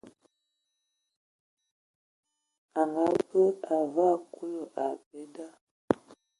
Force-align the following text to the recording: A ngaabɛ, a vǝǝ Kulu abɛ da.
A 2.79 2.81
ngaabɛ, 2.91 3.43
a 3.73 3.75
vǝǝ 3.93 4.09
Kulu 4.33 4.63
abɛ 4.85 5.19
da. 5.35 5.47